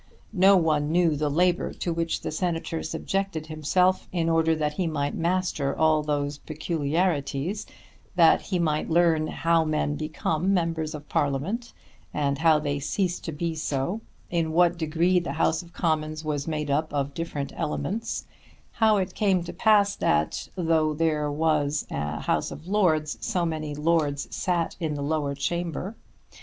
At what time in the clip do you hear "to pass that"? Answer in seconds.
19.43-20.49